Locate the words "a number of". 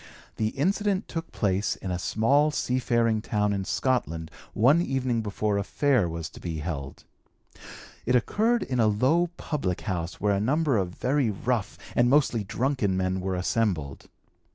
10.33-10.89